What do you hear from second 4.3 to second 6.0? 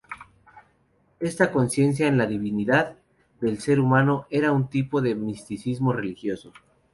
era un tipo de misticismo